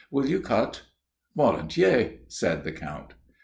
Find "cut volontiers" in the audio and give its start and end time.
0.41-2.21